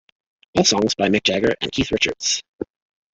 All 0.57 0.65
songs 0.65 0.95
by 0.95 1.09
Mick 1.09 1.21
Jagger 1.25 1.53
and 1.61 1.71
Keith 1.71 1.91
Richards. 1.91 2.41